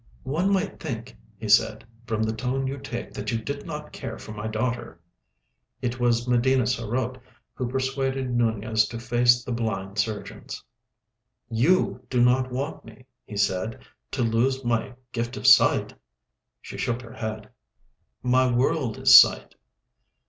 "One 0.23 0.51
might 0.51 0.79
think," 0.79 1.15
he 1.37 1.47
said, 1.47 1.85
"from 2.07 2.23
the 2.23 2.33
tone 2.33 2.65
you 2.65 2.79
take 2.79 3.13
that 3.13 3.31
you 3.31 3.37
did 3.37 3.67
not 3.67 3.91
care 3.93 4.17
for 4.17 4.31
my 4.31 4.47
daughter." 4.47 4.99
It 5.79 5.99
was 5.99 6.27
Medina 6.27 6.65
sarote 6.65 7.19
who 7.53 7.69
persuaded 7.69 8.31
Nunez 8.31 8.87
to 8.87 8.99
face 8.99 9.43
the 9.43 9.51
blind 9.51 9.99
surgeons. 9.99 10.63
"You 11.51 12.01
do 12.09 12.19
not 12.19 12.51
want 12.51 12.83
me," 12.83 13.05
he 13.25 13.37
said, 13.37 13.85
"to 14.13 14.23
lose 14.23 14.65
my 14.65 14.95
gift 15.11 15.37
of 15.37 15.45
sight?" 15.45 15.93
She 16.61 16.79
shook 16.79 17.03
her 17.03 17.13
head. 17.13 17.49
"My 18.23 18.51
world 18.51 18.97
is 18.97 19.15
sight." 19.15 19.53